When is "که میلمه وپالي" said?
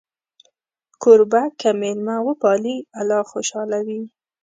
1.59-2.77